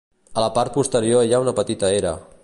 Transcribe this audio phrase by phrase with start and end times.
[0.37, 2.15] A la part posterior hi ha una petita era.